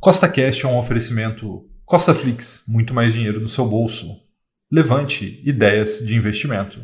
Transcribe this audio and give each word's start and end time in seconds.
Costa 0.00 0.28
Cash 0.28 0.62
é 0.62 0.68
um 0.68 0.78
oferecimento 0.78 1.66
Costa 1.84 2.14
Flix, 2.14 2.62
muito 2.68 2.94
mais 2.94 3.14
dinheiro 3.14 3.40
no 3.40 3.48
seu 3.48 3.66
bolso. 3.66 4.16
Levante 4.70 5.42
ideias 5.44 5.98
de 5.98 6.14
investimento. 6.14 6.78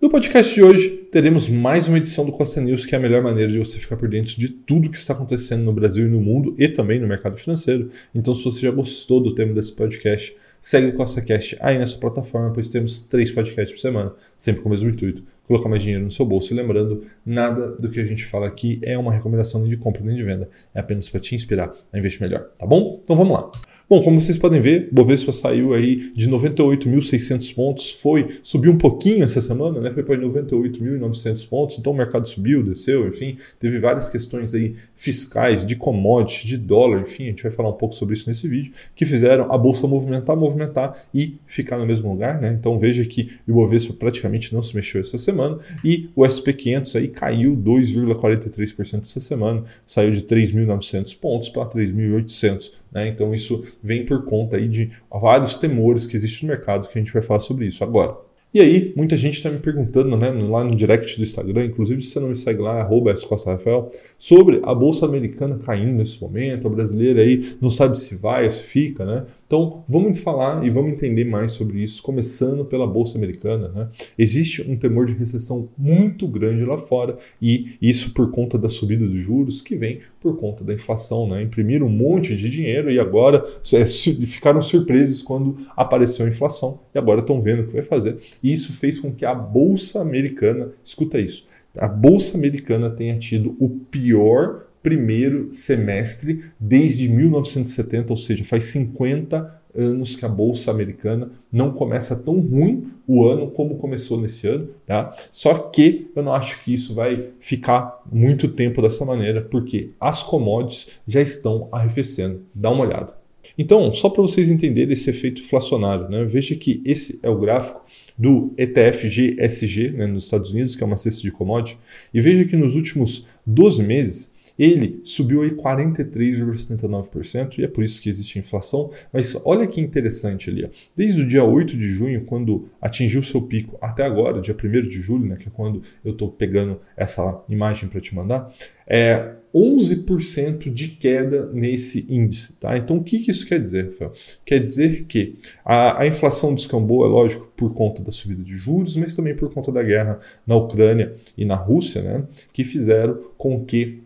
No 0.00 0.08
podcast 0.08 0.54
de 0.54 0.62
hoje, 0.62 0.90
teremos 1.10 1.48
mais 1.48 1.88
uma 1.88 1.98
edição 1.98 2.24
do 2.24 2.30
Costa 2.30 2.60
News, 2.60 2.86
que 2.86 2.94
é 2.94 2.98
a 2.98 3.00
melhor 3.00 3.20
maneira 3.20 3.50
de 3.50 3.58
você 3.58 3.80
ficar 3.80 3.96
por 3.96 4.08
dentro 4.08 4.36
de 4.36 4.48
tudo 4.48 4.88
que 4.88 4.96
está 4.96 5.12
acontecendo 5.12 5.64
no 5.64 5.72
Brasil 5.72 6.06
e 6.06 6.08
no 6.08 6.20
mundo 6.20 6.54
e 6.56 6.68
também 6.68 7.00
no 7.00 7.08
mercado 7.08 7.36
financeiro. 7.36 7.90
Então, 8.14 8.32
se 8.32 8.44
você 8.44 8.60
já 8.60 8.70
gostou 8.70 9.20
do 9.20 9.34
tema 9.34 9.52
desse 9.52 9.74
podcast, 9.74 10.36
segue 10.60 10.86
o 10.86 10.94
Costa 10.94 11.20
Cast 11.20 11.56
aí 11.60 11.78
nessa 11.78 11.98
plataforma, 11.98 12.52
pois 12.52 12.68
temos 12.68 13.00
três 13.00 13.32
podcasts 13.32 13.72
por 13.72 13.80
semana, 13.80 14.14
sempre 14.36 14.62
com 14.62 14.68
o 14.68 14.70
mesmo 14.70 14.88
intuito 14.88 15.24
colocar 15.48 15.68
mais 15.68 15.82
dinheiro 15.82 16.04
no 16.04 16.12
seu 16.12 16.24
bolso. 16.24 16.52
E 16.52 16.56
lembrando, 16.56 17.00
nada 17.24 17.72
do 17.72 17.90
que 17.90 17.98
a 17.98 18.04
gente 18.04 18.24
fala 18.24 18.46
aqui 18.46 18.78
é 18.82 18.96
uma 18.96 19.12
recomendação 19.12 19.60
nem 19.60 19.70
de 19.70 19.76
compra 19.76 20.02
nem 20.04 20.14
de 20.14 20.22
venda. 20.22 20.48
É 20.74 20.80
apenas 20.80 21.08
para 21.08 21.18
te 21.18 21.34
inspirar 21.34 21.72
a 21.92 21.98
investir 21.98 22.20
melhor, 22.20 22.50
tá 22.58 22.66
bom? 22.66 23.00
Então 23.02 23.16
vamos 23.16 23.36
lá. 23.36 23.50
Bom, 23.90 24.02
como 24.02 24.20
vocês 24.20 24.36
podem 24.36 24.60
ver, 24.60 24.90
Bovespa 24.92 25.32
saiu 25.32 25.72
aí 25.72 26.12
de 26.14 26.28
98.600 26.28 27.54
pontos, 27.54 27.90
foi 27.90 28.28
subiu 28.42 28.70
um 28.70 28.76
pouquinho 28.76 29.24
essa 29.24 29.40
semana, 29.40 29.80
né? 29.80 29.90
Foi 29.90 30.02
para 30.02 30.14
98.900 30.18 31.48
pontos. 31.48 31.78
Então 31.78 31.94
o 31.94 31.96
mercado 31.96 32.28
subiu, 32.28 32.62
desceu, 32.62 33.08
enfim, 33.08 33.38
teve 33.58 33.78
várias 33.78 34.10
questões 34.10 34.52
aí 34.52 34.74
fiscais, 34.94 35.64
de 35.64 35.74
commodities, 35.74 36.44
de 36.44 36.58
dólar, 36.58 37.00
enfim, 37.00 37.24
a 37.24 37.26
gente 37.28 37.42
vai 37.42 37.50
falar 37.50 37.70
um 37.70 37.78
pouco 37.78 37.94
sobre 37.94 38.12
isso 38.12 38.28
nesse 38.28 38.46
vídeo, 38.46 38.74
que 38.94 39.06
fizeram 39.06 39.50
a 39.50 39.56
bolsa 39.56 39.86
movimentar, 39.86 40.36
movimentar 40.36 40.92
e 41.14 41.38
ficar 41.46 41.78
no 41.78 41.86
mesmo 41.86 42.10
lugar, 42.10 42.42
né? 42.42 42.54
Então 42.60 42.78
veja 42.78 43.02
que 43.06 43.38
o 43.48 43.54
Bovespa 43.54 43.94
praticamente 43.94 44.52
não 44.52 44.60
se 44.60 44.76
mexeu 44.76 45.00
essa 45.00 45.16
semana 45.16 45.60
e 45.82 46.10
o 46.14 46.28
SP 46.28 46.52
500 46.52 46.94
aí 46.94 47.08
caiu 47.08 47.56
2,43% 47.56 49.00
essa 49.00 49.18
semana, 49.18 49.64
saiu 49.86 50.12
de 50.12 50.20
3.900 50.24 51.18
pontos 51.18 51.48
para 51.48 51.64
3.800 51.70 52.70
né? 52.90 53.08
Então 53.08 53.32
isso 53.34 53.62
vem 53.82 54.04
por 54.04 54.24
conta 54.24 54.56
aí 54.56 54.68
de 54.68 54.92
vários 55.10 55.56
temores 55.56 56.06
que 56.06 56.16
existem 56.16 56.48
no 56.48 56.54
mercado 56.54 56.88
que 56.88 56.98
a 56.98 57.02
gente 57.02 57.12
vai 57.12 57.22
falar 57.22 57.40
sobre 57.40 57.66
isso 57.66 57.84
agora. 57.84 58.27
E 58.52 58.60
aí, 58.60 58.94
muita 58.96 59.14
gente 59.14 59.34
está 59.34 59.50
me 59.50 59.58
perguntando 59.58 60.16
né, 60.16 60.30
lá 60.30 60.64
no 60.64 60.74
direct 60.74 61.18
do 61.18 61.22
Instagram, 61.22 61.66
inclusive 61.66 62.00
se 62.00 62.12
você 62.12 62.20
não 62.20 62.28
me 62.28 62.36
segue 62.36 62.62
lá, 62.62 62.80
arroba 62.80 63.14
Rafael, 63.44 63.88
sobre 64.16 64.58
a 64.62 64.74
Bolsa 64.74 65.04
Americana 65.04 65.58
caindo 65.58 65.98
nesse 65.98 66.18
momento, 66.18 66.66
a 66.66 66.70
brasileira 66.70 67.20
aí 67.20 67.56
não 67.60 67.68
sabe 67.68 67.98
se 67.98 68.16
vai 68.16 68.46
ou 68.46 68.50
se 68.50 68.62
fica, 68.62 69.04
né? 69.04 69.26
Então, 69.48 69.82
vamos 69.88 70.20
falar 70.20 70.62
e 70.62 70.68
vamos 70.68 70.92
entender 70.92 71.24
mais 71.24 71.52
sobre 71.52 71.82
isso, 71.82 72.02
começando 72.02 72.66
pela 72.66 72.86
Bolsa 72.86 73.16
Americana. 73.16 73.68
Né? 73.68 73.88
Existe 74.18 74.60
um 74.70 74.76
temor 74.76 75.06
de 75.06 75.14
recessão 75.14 75.70
muito 75.76 76.28
grande 76.28 76.66
lá 76.66 76.76
fora, 76.76 77.16
e 77.40 77.78
isso 77.80 78.12
por 78.12 78.30
conta 78.30 78.58
da 78.58 78.68
subida 78.68 79.06
dos 79.06 79.16
juros, 79.16 79.62
que 79.62 79.74
vem 79.74 80.00
por 80.20 80.36
conta 80.36 80.62
da 80.62 80.74
inflação. 80.74 81.26
Né? 81.26 81.42
Imprimiram 81.42 81.86
um 81.86 81.90
monte 81.90 82.36
de 82.36 82.50
dinheiro 82.50 82.90
e 82.90 83.00
agora 83.00 83.42
é, 83.72 83.86
ficaram 83.86 84.60
surpresos 84.60 85.22
quando 85.22 85.56
apareceu 85.74 86.26
a 86.26 86.28
inflação, 86.28 86.80
e 86.94 86.98
agora 86.98 87.20
estão 87.20 87.40
vendo 87.40 87.62
o 87.62 87.66
que 87.68 87.72
vai 87.72 87.82
fazer. 87.82 88.18
E 88.42 88.52
isso 88.52 88.72
fez 88.72 88.98
com 89.00 89.12
que 89.12 89.24
a 89.24 89.34
Bolsa 89.34 90.00
Americana, 90.00 90.70
escuta 90.84 91.18
isso, 91.18 91.46
a 91.76 91.88
Bolsa 91.88 92.36
Americana 92.36 92.90
tenha 92.90 93.18
tido 93.18 93.56
o 93.58 93.68
pior 93.68 94.68
primeiro 94.82 95.52
semestre 95.52 96.44
desde 96.58 97.08
1970, 97.08 98.12
ou 98.12 98.16
seja, 98.16 98.44
faz 98.44 98.64
50 98.64 99.58
anos 99.76 100.16
que 100.16 100.24
a 100.24 100.28
bolsa 100.28 100.70
americana 100.70 101.30
não 101.52 101.72
começa 101.72 102.16
tão 102.16 102.40
ruim 102.40 102.90
o 103.06 103.24
ano 103.24 103.50
como 103.50 103.76
começou 103.76 104.20
nesse 104.20 104.46
ano, 104.46 104.68
tá? 104.86 105.12
Só 105.30 105.54
que 105.54 106.10
eu 106.16 106.22
não 106.22 106.34
acho 106.34 106.62
que 106.64 106.72
isso 106.72 106.94
vai 106.94 107.30
ficar 107.38 108.02
muito 108.10 108.48
tempo 108.48 108.80
dessa 108.82 109.04
maneira, 109.04 109.42
porque 109.42 109.90
as 110.00 110.22
commodities 110.22 110.98
já 111.06 111.20
estão 111.20 111.68
arrefecendo. 111.70 112.42
Dá 112.54 112.70
uma 112.70 112.84
olhada. 112.84 113.17
Então, 113.58 113.92
só 113.92 114.08
para 114.08 114.22
vocês 114.22 114.48
entenderem 114.48 114.92
esse 114.92 115.10
efeito 115.10 115.42
inflacionário, 115.42 116.08
né? 116.08 116.24
veja 116.24 116.54
que 116.54 116.80
esse 116.84 117.18
é 117.22 117.28
o 117.28 117.38
gráfico 117.38 117.84
do 118.16 118.54
ETF 118.56 119.08
GSG 119.08 119.90
né, 119.90 120.06
nos 120.06 120.24
Estados 120.24 120.52
Unidos, 120.52 120.76
que 120.76 120.84
é 120.84 120.86
uma 120.86 120.96
cesta 120.96 121.22
de 121.22 121.32
commodity, 121.32 121.76
e 122.14 122.20
veja 122.20 122.44
que 122.44 122.56
nos 122.56 122.76
últimos 122.76 123.26
12 123.44 123.82
meses 123.82 124.38
ele 124.58 125.00
subiu 125.04 125.42
aí 125.42 125.50
43,79% 125.52 127.58
e 127.58 127.64
é 127.64 127.68
por 127.68 127.84
isso 127.84 128.02
que 128.02 128.08
existe 128.08 128.38
inflação. 128.38 128.90
Mas 129.12 129.38
olha 129.44 129.66
que 129.66 129.78
interessante 129.80 130.48
ali, 130.50 130.64
ó. 130.64 130.68
desde 130.96 131.20
o 131.22 131.28
dia 131.28 131.44
8 131.44 131.76
de 131.76 131.88
junho, 131.88 132.24
quando 132.24 132.68
atingiu 132.80 133.22
seu 133.22 133.42
pico, 133.42 133.78
até 133.80 134.02
agora, 134.02 134.40
dia 134.40 134.56
1 134.56 134.88
de 134.88 135.00
julho, 135.00 135.26
né, 135.26 135.36
que 135.36 135.46
é 135.46 135.50
quando 135.52 135.80
eu 136.04 136.10
estou 136.12 136.28
pegando 136.28 136.80
essa 136.96 137.40
imagem 137.48 137.88
para 137.88 138.00
te 138.00 138.12
mandar, 138.14 138.52
é 138.86 139.34
11% 139.58 140.72
de 140.72 140.88
queda 140.88 141.50
nesse 141.52 142.06
índice. 142.08 142.56
Tá? 142.56 142.76
Então, 142.76 142.98
o 142.98 143.02
que, 143.02 143.18
que 143.18 143.30
isso 143.30 143.46
quer 143.46 143.60
dizer, 143.60 143.86
Rafael? 143.86 144.12
Quer 144.44 144.60
dizer 144.60 145.04
que 145.04 145.34
a, 145.64 146.02
a, 146.02 146.06
inflação 146.06 146.54
descambou, 146.54 147.04
é 147.04 147.08
lógico, 147.08 147.50
por 147.56 147.74
conta 147.74 148.02
da 148.02 148.12
subida 148.12 148.42
de 148.42 148.56
juros, 148.56 148.96
mas 148.96 149.16
também 149.16 149.34
por 149.34 149.52
conta 149.52 149.72
da 149.72 149.82
guerra 149.82 150.20
na 150.46 150.54
Ucrânia 150.54 151.14
e 151.36 151.44
na 151.44 151.56
Rússia, 151.56 152.02
né, 152.02 152.24
que 152.52 152.62
fizeram 152.62 153.18
com 153.36 153.64
que 153.64 154.02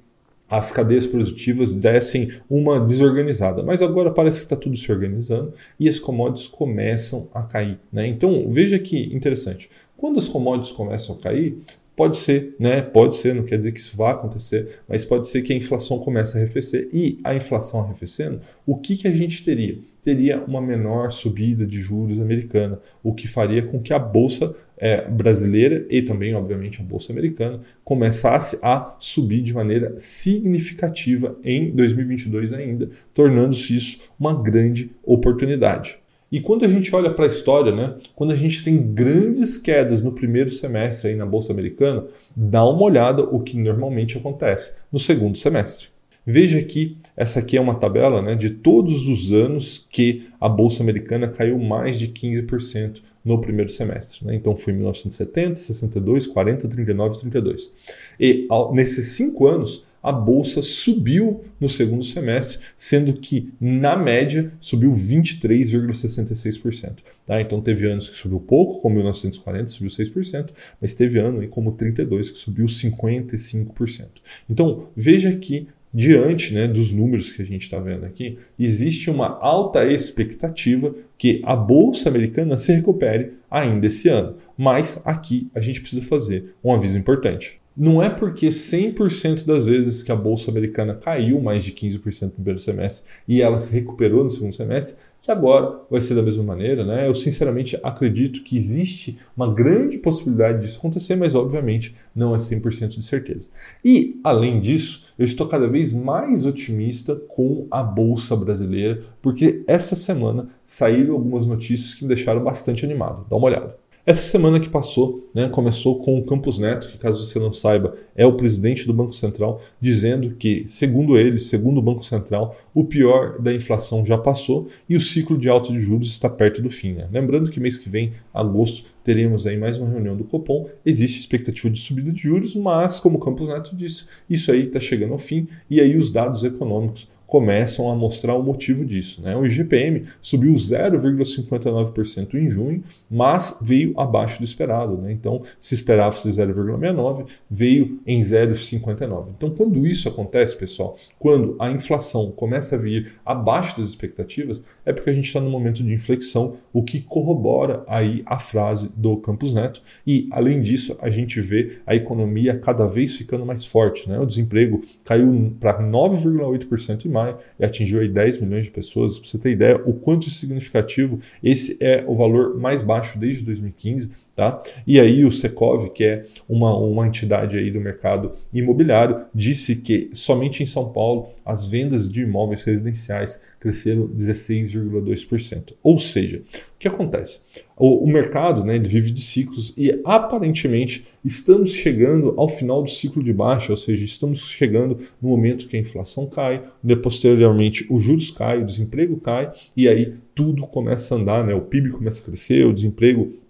as 0.49 0.71
cadeias 0.71 1.07
produtivas 1.07 1.73
dessem 1.73 2.31
uma 2.49 2.79
desorganizada. 2.79 3.63
Mas 3.63 3.81
agora 3.81 4.11
parece 4.11 4.39
que 4.39 4.45
está 4.45 4.57
tudo 4.57 4.77
se 4.77 4.93
organizando 4.93 5.55
e 5.81 5.89
as 5.89 5.99
commodities 5.99 6.47
começam 6.47 7.27
a 7.33 7.43
cair. 7.43 7.79
Né? 7.91 8.07
Então 8.07 8.47
veja 8.51 8.79
que 8.79 9.15
interessante. 9.15 9.71
Quando 9.97 10.19
as 10.19 10.29
commodities 10.29 10.73
começam 10.73 11.17
a 11.17 11.19
cair, 11.19 11.57
Pode 11.95 12.17
ser, 12.17 12.55
né? 12.59 12.81
Pode 12.81 13.17
ser, 13.17 13.35
não 13.35 13.45
quer 13.45 13.59
dizer 13.59 13.73
que 13.73 13.81
isso 13.81 13.97
vá 13.97 14.13
acontecer, 14.13 14.81
mas 14.89 15.05
pode 15.05 15.29
ser 15.29 15.43
que 15.43 15.53
a 15.53 15.57
inflação 15.57 15.99
comece 15.99 16.37
a 16.37 16.41
arrefecer. 16.41 16.89
E 16.93 17.19
a 17.23 17.35
inflação 17.35 17.81
arrefecendo, 17.81 18.41
o 18.67 18.77
que, 18.77 18.97
que 18.97 19.07
a 19.07 19.11
gente 19.11 19.45
teria? 19.45 19.79
Teria 20.01 20.43
uma 20.43 20.61
menor 20.61 21.11
subida 21.11 21.67
de 21.67 21.79
juros 21.79 22.19
americana, 22.19 22.81
o 23.03 23.15
que 23.15 23.29
faria 23.29 23.63
com 23.63 23.81
que 23.81 23.93
a 23.93 23.99
bolsa 23.99 24.55
é, 24.79 25.07
brasileira 25.09 25.87
e 25.91 26.01
também, 26.01 26.35
obviamente, 26.35 26.81
a 26.81 26.85
bolsa 26.85 27.13
americana 27.13 27.61
começasse 27.85 28.59
a 28.63 28.97
subir 28.99 29.43
de 29.43 29.53
maneira 29.53 29.93
significativa 29.97 31.37
em 31.45 31.71
2022 31.71 32.55
ainda, 32.55 32.89
tornando-se 33.13 33.77
isso 33.77 34.11
uma 34.19 34.43
grande 34.43 34.91
oportunidade. 35.05 36.02
E 36.33 36.41
quando 36.41 36.65
a 36.65 36.69
gente 36.69 36.93
olha 36.97 37.13
para 37.13 37.27
a 37.27 37.29
história, 37.29 37.71
né, 37.71 37.95
quando 38.17 38.33
a 38.33 38.37
gente 38.37 38.65
tem 38.65 38.79
grandes 38.95 39.59
quedas 39.59 40.01
no 40.01 40.13
primeiro 40.13 40.49
semestre 40.49 41.11
aí 41.11 41.15
na 41.15 41.27
Bolsa 41.27 41.53
Americana, 41.53 42.07
dá 42.35 42.65
uma 42.65 42.83
olhada 42.83 43.23
o 43.23 43.41
que 43.41 43.55
normalmente 43.55 44.17
acontece 44.17 44.79
no 44.91 44.99
segundo 44.99 45.37
semestre. 45.37 45.89
Veja 46.25 46.59
aqui, 46.59 46.97
essa 47.17 47.41
aqui 47.41 47.57
é 47.57 47.61
uma 47.61 47.75
tabela 47.75 48.23
né, 48.23 48.35
de 48.35 48.49
todos 48.49 49.09
os 49.09 49.31
anos 49.33 49.87
que 49.91 50.29
a 50.41 50.49
Bolsa 50.49 50.83
Americana 50.83 51.29
caiu 51.29 51.59
mais 51.59 51.99
de 51.99 52.09
15% 52.09 53.03
no 53.23 53.41
primeiro 53.41 53.71
semestre. 53.71 54.25
Né? 54.25 54.37
Então 54.37 54.57
foi 54.57 54.73
1970, 54.73 55.57
62, 55.57 56.29
40, 56.29 56.69
39 56.69 57.19
32. 57.19 57.73
E 58.19 58.49
nesses 58.73 59.17
cinco 59.17 59.49
anos, 59.49 59.85
a 60.03 60.11
bolsa 60.11 60.61
subiu 60.61 61.41
no 61.61 61.69
segundo 61.69 62.03
semestre, 62.05 62.59
sendo 62.77 63.13
que, 63.15 63.53
na 63.61 63.97
média, 63.97 64.53
subiu 64.61 64.91
23,66%. 64.91 66.97
Tá? 67.25 67.41
Então, 67.41 67.61
teve 67.61 67.89
anos 67.91 68.09
que 68.09 68.17
subiu 68.17 68.41
pouco, 68.41 68.83
como 68.83 68.97
1940, 68.97 69.69
subiu 69.69 69.91
6%, 69.91 70.51
mas 70.81 70.95
teve 70.95 71.19
ano 71.19 71.41
aí, 71.41 71.49
como 71.49 71.73
32, 71.73 72.33
que 72.33 72.39
subiu 72.39 72.67
55%. 72.67 74.09
Então, 74.49 74.89
veja 74.97 75.37
que 75.37 75.69
diante 75.95 76.55
né, 76.55 76.67
dos 76.67 76.91
números 76.91 77.31
que 77.31 77.43
a 77.43 77.45
gente 77.45 77.61
está 77.63 77.79
vendo 77.79 78.07
aqui, 78.07 78.39
existe 78.59 79.11
uma 79.11 79.39
alta 79.41 79.85
expectativa 79.85 80.95
que 81.19 81.43
a 81.45 81.55
Bolsa 81.55 82.09
Americana 82.09 82.57
se 82.57 82.73
recupere 82.73 83.35
ainda 83.51 83.87
esse 83.87 84.09
ano. 84.09 84.37
Mas 84.57 85.03
aqui 85.05 85.51
a 85.55 85.61
gente 85.61 85.81
precisa 85.81 86.03
fazer 86.03 86.55
um 86.65 86.73
aviso 86.73 86.97
importante. 86.97 87.61
Não 87.75 88.03
é 88.03 88.11
porque 88.11 88.49
100% 88.49 89.47
das 89.47 89.65
vezes 89.65 90.03
que 90.03 90.13
a 90.13 90.17
bolsa 90.17 90.51
americana 90.51 90.95
caiu 90.95 91.41
mais 91.41 91.65
de 91.65 91.73
15% 91.73 92.25
no 92.25 92.31
primeiro 92.31 92.59
semestre 92.59 93.11
e 93.27 93.41
ela 93.41 93.59
se 93.59 93.73
recuperou 93.73 94.23
no 94.23 94.29
segundo 94.29 94.53
semestre, 94.53 95.03
que 95.23 95.31
agora 95.31 95.81
vai 95.91 96.01
ser 96.01 96.15
da 96.15 96.23
mesma 96.23 96.43
maneira, 96.43 96.85
né? 96.85 97.09
Eu 97.09 97.15
sinceramente 97.15 97.79
acredito 97.83 98.43
que 98.43 98.57
existe 98.57 99.19
uma 99.35 99.53
grande 99.53 99.97
possibilidade 99.97 100.61
disso 100.61 100.79
acontecer, 100.79 101.17
mas 101.17 101.35
obviamente 101.35 101.95
não 102.15 102.35
é 102.35 102.39
100% 102.39 102.89
de 102.89 103.05
certeza. 103.05 103.49
E 103.83 104.21
além 104.23 104.61
disso, 104.61 105.13
eu 105.19 105.25
estou 105.25 105.49
cada 105.49 105.67
vez 105.67 105.93
mais 105.93 106.45
otimista 106.45 107.15
com 107.15 107.67
a 107.71 107.83
bolsa 107.83 108.37
brasileira, 108.37 109.03
porque 109.23 109.63
essa 109.67 109.97
semana 109.97 110.49
saíram 110.67 111.15
algumas 111.15 111.47
notícias 111.47 111.95
que 111.95 112.03
me 112.03 112.09
deixaram 112.09 112.43
bastante 112.43 112.85
animado. 112.85 113.27
Dá 113.31 113.37
uma 113.37 113.47
olhada. 113.47 113.82
Essa 114.05 114.23
semana 114.23 114.59
que 114.59 114.69
passou, 114.69 115.31
né, 115.33 115.49
começou 115.49 116.01
com 116.01 116.19
o 116.19 116.25
Campos 116.25 116.59
Neto, 116.59 116.89
que 116.89 116.99
caso 116.99 117.25
você 117.25 117.39
não 117.39 117.53
saiba, 117.53 117.95
é 118.17 118.27
o 118.27 118.37
presidente 118.37 118.85
do 118.85 118.93
Banco 118.93 119.13
Central, 119.13 119.61
dizendo 119.81 120.35
que, 120.35 120.65
segundo 120.67 121.17
ele, 121.17 121.39
segundo 121.39 121.79
o 121.79 121.83
Banco 121.83 122.05
Central, 122.05 122.57
o 122.75 122.85
pior 122.85 123.41
da 123.41 123.55
inflação 123.55 124.05
já 124.05 124.19
passou 124.19 124.67
e 124.89 124.97
o 124.97 125.01
ciclo 125.01 125.39
de 125.39 125.49
alta 125.49 125.71
de 125.71 125.81
juros 125.81 126.09
está 126.09 126.29
perto 126.29 126.61
do 126.61 126.69
fim. 126.69 126.95
Né? 126.95 127.09
Lembrando 127.13 127.49
que 127.49 127.61
mês 127.61 127.79
que 127.79 127.89
vem, 127.89 128.11
agosto, 128.35 128.91
teremos 129.05 129.47
aí 129.47 129.57
mais 129.57 129.79
uma 129.79 129.91
reunião 129.91 130.17
do 130.17 130.25
Copom. 130.25 130.69
Existe 130.85 131.21
expectativa 131.21 131.71
de 131.71 131.79
subida 131.79 132.13
de 132.13 132.21
juros, 132.21 132.55
mas, 132.55 133.01
como 133.01 133.17
o 133.17 133.21
Campos 133.21 133.49
Neto 133.49 133.75
disse, 133.75 134.07
isso 134.29 134.51
aí 134.53 134.67
está 134.67 134.81
chegando 134.81 135.13
ao 135.13 135.19
fim 135.19 135.49
e 135.69 135.81
aí 135.81 135.97
os 135.97 136.11
dados 136.11 136.45
econômicos 136.45 137.09
começam 137.33 137.91
a 137.91 137.97
mostrar 137.97 138.35
o 138.35 138.43
motivo 138.43 138.85
disso. 138.85 139.23
Né? 139.23 139.35
O 139.35 139.47
IGPM 139.47 140.05
subiu 140.21 140.53
0,59% 140.53 142.35
em 142.35 142.47
junho, 142.47 142.85
mas 143.11 143.59
veio 143.63 143.99
abaixo 143.99 144.39
do 144.39 144.45
esperado. 144.45 144.99
Né? 144.99 145.13
Então, 145.13 145.41
se 145.59 145.75
esperava 145.75 146.15
ser 146.15 146.29
0,69, 146.29 147.27
veio 147.51 147.99
em 148.07 148.21
0,59. 148.21 149.31
Então, 149.31 149.49
quando 149.49 149.87
isso 149.87 150.11
acontece, 150.11 150.59
pessoal, 150.59 150.95
quando 151.19 151.57
a 151.59 151.71
inflação 151.71 152.31
começa 152.33 152.77
a 152.77 152.79
vir 152.79 153.15
abaixo 153.25 153.79
das 153.79 153.89
expectativas, 153.89 154.63
é 154.85 154.93
porque 154.93 155.09
a 155.09 155.15
gente 155.15 155.25
está 155.25 155.41
no 155.41 155.49
momento 155.49 155.83
de 155.83 155.95
inflexão, 155.95 156.59
o 156.71 156.83
que 156.83 157.01
corrobora 157.01 157.83
aí 157.89 158.23
a 158.27 158.39
frase 158.39 158.92
do 158.97 159.17
Campos 159.17 159.53
Neto. 159.53 159.83
E, 160.07 160.29
além 160.31 160.61
disso, 160.61 160.97
a 161.01 161.11
gente 161.11 161.41
vê 161.41 161.79
a 161.87 161.95
economia 161.95 162.59
cada 162.59 162.87
vez 162.87 163.17
ficando 163.17 163.45
mais 163.45 163.65
forte. 163.65 164.09
Né? 164.09 164.19
O 164.19 164.27
desemprego 164.27 164.81
caiu 165.05 165.55
para 165.59 165.83
9,8% 165.83 167.07
em 167.07 167.09
maio 167.09 167.37
e 167.59 167.65
atingiu 167.65 168.01
aí 168.01 168.09
10 168.09 168.41
milhões 168.41 168.67
de 168.67 168.73
pessoas. 168.73 169.19
Para 169.19 169.29
você 169.29 169.39
ter 169.39 169.51
ideia 169.51 169.81
o 169.85 169.93
quanto 169.93 170.27
é 170.27 170.31
significativo, 170.31 171.21
esse 171.43 171.77
é 171.81 172.05
o 172.07 172.15
valor 172.15 172.59
mais 172.59 172.83
baixo 172.83 173.19
desde 173.19 173.45
2015. 173.45 174.11
Tá? 174.35 174.63
E 174.87 174.99
aí 174.99 175.27
o 175.27 175.31
Secov, 175.31 175.91
que 175.91 176.05
é 176.05 176.23
uma, 176.49 176.75
uma 176.75 177.07
entidade 177.07 177.59
aí 177.59 177.71
do 177.71 177.79
mercado 177.79 178.33
imobiliário, 178.51 179.27
disse 179.35 179.77
que 179.77 180.09
somente 180.15 180.63
em 180.63 180.67
São 180.67 180.91
Paulo 180.91 181.29
as 181.45 181.69
vendas 181.69 182.11
de 182.11 182.23
imóveis 182.23 182.63
residenciais 182.63 183.39
cresceram 183.61 184.09
16,2%. 184.09 185.75
Ou 185.83 185.99
seja, 185.99 186.39
o 186.39 186.79
que 186.79 186.89
acontece? 186.89 187.43
O, 187.77 188.05
o 188.05 188.07
mercado 188.07 188.65
né, 188.65 188.77
ele 188.77 188.89
vive 188.89 189.11
de 189.11 189.21
ciclos 189.21 189.75
e 189.77 190.01
aparentemente 190.03 191.07
estamos 191.23 191.75
chegando 191.75 192.33
ao 192.39 192.49
final 192.49 192.83
do 192.83 192.89
ciclo 192.89 193.23
de 193.23 193.35
baixa, 193.35 193.71
ou 193.71 193.77
seja, 193.77 194.03
estamos 194.03 194.49
chegando 194.49 194.97
no 195.21 195.29
momento 195.29 195.69
que 195.69 195.77
a 195.77 195.81
inflação 195.81 196.27
cai, 196.27 196.65
posteriormente 197.03 197.87
os 197.91 198.03
juros 198.03 198.31
caem, 198.31 198.63
o 198.63 198.67
desemprego 198.67 199.19
cai 199.19 199.53
e 199.77 199.89
aí 199.89 200.15
tudo 200.35 200.63
começa 200.63 201.15
a 201.15 201.19
andar, 201.19 201.45
né? 201.45 201.55
o 201.55 201.61
PIB 201.61 201.91
começa 201.91 202.23
a 202.23 202.25
crescer, 202.25 202.65
o 202.65 202.73
desemprego 202.73 203.42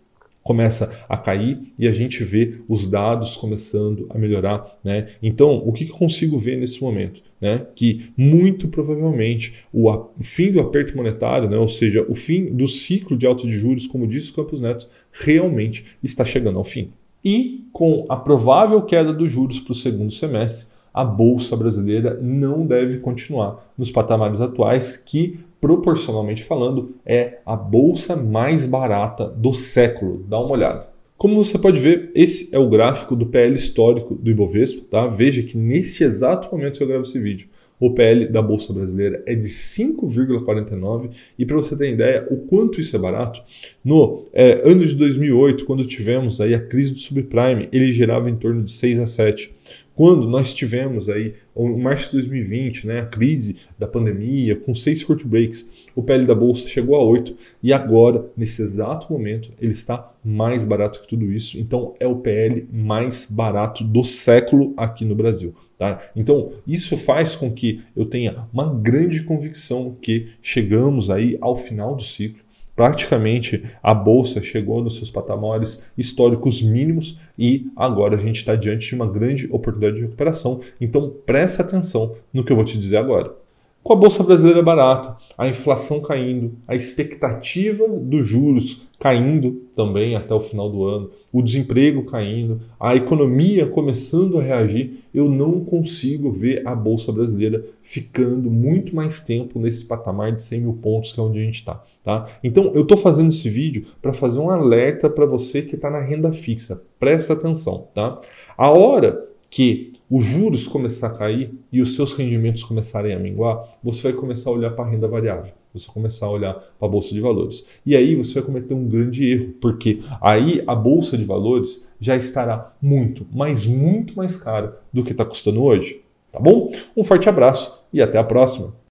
começa 0.43 1.05
a 1.09 1.17
cair 1.17 1.61
e 1.79 1.87
a 1.87 1.93
gente 1.93 2.23
vê 2.25 2.57
os 2.69 2.87
dados 2.87 3.37
começando 3.37 4.07
a 4.11 4.19
melhorar. 4.19 4.79
Né? 4.83 5.09
Então, 5.23 5.63
o 5.65 5.73
que 5.73 5.89
eu 5.89 5.95
consigo 5.95 6.37
ver 6.37 6.57
nesse 6.57 6.83
momento? 6.83 7.23
Né? 7.41 7.67
Que 7.75 8.13
muito 8.17 8.69
provavelmente 8.69 9.55
o, 9.73 9.91
fim 10.21 10.51
do 10.51 10.61
aperto 10.61 10.97
monetário, 10.97 11.49
né? 11.49 11.57
ou 11.57 11.69
seja, 11.69 12.05
o 12.09 12.15
fim 12.15 12.47
do 12.47 12.69
ciclo 12.69 13.17
de 13.17 13.27
alta 13.27 13.47
de 13.47 13.57
juros, 13.57 13.87
como 13.87 14.07
disse 14.07 14.31
o 14.31 14.35
Campos 14.35 14.61
Neto, 14.61 14.89
realmente 15.13 15.85
está 16.03 16.25
chegando 16.25 16.59
ao 16.59 16.65
fim. 16.65 16.91
E 17.25 17.67
com 17.73 18.05
a 18.09 18.17
provável 18.17 18.83
queda 18.83 19.13
dos 19.13 19.31
juros 19.31 19.61
para 19.61 19.73
o 19.73 19.77
segundo 19.77 20.13
semestre, 20.13 20.67
a 20.93 21.05
bolsa 21.05 21.57
brasileira 21.57 22.19
não 22.21 22.67
deve 22.67 22.99
continuar 22.99 23.73
nos 23.79 23.91
patamares 23.91 24.41
atuais, 24.41 24.97
que 24.97 25.39
proporcionalmente 25.63 26.43
falando, 26.43 26.97
é 27.07 27.39
a 27.47 27.55
bolsa 27.55 28.17
mais 28.17 28.67
barata 28.67 29.29
do 29.29 29.55
século. 29.55 30.25
Dá 30.29 30.41
uma 30.41 30.51
olhada. 30.51 30.91
Como 31.17 31.37
você 31.37 31.57
pode 31.57 31.79
ver, 31.81 32.11
esse 32.17 32.53
é 32.53 32.59
o 32.59 32.69
gráfico 32.69 33.15
do 33.15 33.27
PL 33.27 33.55
histórico 33.55 34.17
do 34.17 34.29
Ibovespa. 34.29 34.83
Tá? 34.91 35.07
Veja 35.07 35.41
que 35.41 35.57
neste 35.57 36.03
exato 36.03 36.51
momento 36.51 36.79
que 36.79 36.83
eu 36.83 36.89
gravo 36.89 37.05
esse 37.05 37.21
vídeo, 37.21 37.49
o 37.79 37.95
PL 37.95 38.27
da 38.29 38.43
Bolsa 38.43 38.73
Brasileira 38.73 39.23
é 39.25 39.37
de 39.37 39.47
5,49 39.47 41.11
e 41.39 41.47
para 41.47 41.55
você 41.55 41.77
ter 41.77 41.93
ideia 41.93 42.27
o 42.29 42.39
quanto 42.39 42.81
isso 42.81 42.97
é 42.97 42.99
barato, 42.99 43.41
no 43.85 44.25
é, 44.33 44.69
ano 44.69 44.85
de 44.85 44.97
2008, 44.97 45.65
quando 45.65 45.87
tivemos 45.87 46.41
aí 46.41 46.55
a 46.55 46.61
crise 46.61 46.93
do 46.93 46.99
subprime, 46.99 47.69
ele 47.73 47.93
gerava 47.93 48.29
em 48.29 48.35
torno 48.35 48.65
de 48.65 48.73
6 48.73 48.99
a 48.99 49.07
7. 49.07 49.55
Quando 49.95 50.29
nós 50.29 50.55
tivemos 50.55 51.09
aí, 51.09 51.35
em 51.57 51.79
março 51.79 52.11
de 52.11 52.17
2020, 52.19 52.87
né, 52.87 53.01
a 53.01 53.07
crise 53.07 53.57
da 53.79 53.87
pandemia, 53.87 54.57
com 54.57 54.75
seis 54.75 55.01
short 55.01 55.27
breaks, 55.27 55.89
o 55.95 56.03
PL 56.03 56.27
da 56.27 56.35
Bolsa 56.35 56.67
chegou 56.67 56.97
a 56.97 57.05
8 57.05 57.37
e 57.63 57.73
agora, 57.73 58.27
nesse 58.37 58.63
exato 58.63 59.13
momento, 59.13 59.53
ele 59.61 59.73
está 59.73 60.13
mais 60.25 60.65
barato 60.65 61.01
que 61.01 61.09
tudo 61.09 61.31
isso. 61.31 61.59
Então, 61.61 61.95
é 62.01 62.07
o 62.07 62.17
PL 62.17 62.67
mais 62.73 63.27
barato 63.29 63.85
do 63.85 64.05
século 64.05 64.73
aqui 64.77 65.05
no 65.05 65.15
Brasil. 65.15 65.55
Tá? 65.79 66.01
Então, 66.15 66.53
isso 66.67 66.97
faz 66.97 67.35
com 67.35 67.51
que 67.51 67.83
eu 67.97 68.07
tenha 68.07 68.47
uma 68.53 68.73
grande 68.73 69.23
convicção 69.25 69.97
que 70.01 70.29
chegamos 70.41 71.11
aí 71.11 71.37
ao 71.41 71.57
final 71.57 71.95
do 71.97 72.03
ciclo 72.03 72.42
Praticamente 72.75 73.63
a 73.83 73.93
bolsa 73.93 74.43
chegou 74.43 74.83
nos 74.83 74.97
seus 74.97 75.11
patamares 75.11 75.93
históricos 75.97 76.63
mínimos 76.63 77.19
e 77.39 77.71
agora 77.77 78.17
a 78.17 78.21
gente 78.21 78.37
está 78.37 78.57
diante 78.57 78.87
de 78.87 78.95
uma 78.95 79.07
grande 79.07 79.47
oportunidade 79.51 79.97
de 79.97 80.03
recuperação. 80.03 80.61
Então 80.81 81.13
presta 81.27 81.63
atenção 81.63 82.13
no 82.33 82.45
que 82.45 82.51
eu 82.53 82.57
vou 82.57 82.65
te 82.65 82.79
dizer 82.79 82.97
agora. 82.97 83.42
Com 83.83 83.95
a 83.95 83.97
bolsa 83.97 84.23
brasileira 84.23 84.63
barata, 84.63 85.17
a 85.37 85.49
inflação 85.49 86.01
caindo, 86.01 86.53
a 86.69 86.75
expectativa 86.77 87.85
dos 87.89 88.29
juros 88.29 88.89
caindo 88.97 89.61
também 89.75 90.15
até 90.15 90.33
o 90.33 90.41
final 90.41 90.71
do 90.71 90.85
ano, 90.85 91.11
o 91.33 91.43
desemprego 91.43 92.05
caindo, 92.05 92.61
a 92.79 92.95
economia 92.95 93.67
começando 93.67 94.39
a 94.39 94.43
reagir, 94.43 95.03
eu 95.13 95.29
não 95.29 95.65
consigo 95.65 96.31
ver 96.33 96.65
a 96.65 96.77
bolsa 96.77 97.11
brasileira 97.11 97.67
ficando 97.83 98.49
muito 98.49 98.95
mais 98.95 99.21
tempo 99.21 99.59
nesse 99.59 99.85
patamar 99.85 100.31
de 100.31 100.41
100 100.41 100.61
mil 100.61 100.75
pontos 100.75 101.11
que 101.11 101.19
é 101.19 101.23
onde 101.25 101.41
a 101.41 101.45
gente 101.45 101.57
está. 101.57 101.83
Tá? 102.05 102.29
Então 102.45 102.71
eu 102.77 102.83
estou 102.83 102.97
fazendo 102.97 103.31
esse 103.31 103.49
vídeo 103.49 103.87
para 104.01 104.13
fazer 104.13 104.39
um 104.39 104.51
alerta 104.51 105.11
para 105.11 105.27
você 105.27 105.61
que 105.61 105.75
está 105.75 105.91
na 105.91 106.01
renda 106.01 106.33
fixa. 106.33 106.81
Presta 107.01 107.33
atenção. 107.33 107.89
Tá? 107.93 108.21
A 108.57 108.71
hora 108.71 109.27
que 109.51 109.93
os 110.13 110.27
juros 110.27 110.67
começar 110.67 111.07
a 111.07 111.11
cair 111.11 111.55
e 111.73 111.81
os 111.81 111.95
seus 111.95 112.13
rendimentos 112.13 112.63
começarem 112.63 113.15
a 113.15 113.19
minguar, 113.19 113.65
você 113.83 114.03
vai 114.03 114.13
começar 114.13 114.51
a 114.51 114.53
olhar 114.53 114.71
para 114.73 114.85
a 114.85 114.91
renda 114.91 115.09
variável, 115.09 115.55
você 115.73 115.87
vai 115.87 115.95
começar 115.95 116.27
a 116.27 116.31
olhar 116.31 116.53
para 116.53 116.87
a 116.87 116.91
bolsa 116.91 117.15
de 117.15 117.21
valores. 117.21 117.65
E 117.87 117.97
aí 117.97 118.15
você 118.15 118.35
vai 118.35 118.43
cometer 118.43 118.75
um 118.75 118.87
grande 118.87 119.25
erro, 119.25 119.55
porque 119.59 120.01
aí 120.21 120.63
a 120.67 120.75
bolsa 120.75 121.17
de 121.17 121.25
valores 121.25 121.89
já 121.99 122.15
estará 122.15 122.75
muito, 122.83 123.27
mas 123.33 123.67
muito 123.67 124.15
mais 124.15 124.37
cara 124.37 124.79
do 124.93 125.03
que 125.03 125.13
está 125.13 125.25
custando 125.25 125.63
hoje. 125.63 126.03
Tá 126.31 126.39
bom? 126.39 126.71
Um 126.95 127.03
forte 127.03 127.27
abraço 127.31 127.83
e 127.91 128.03
até 128.03 128.19
a 128.19 128.25
próxima. 128.25 128.75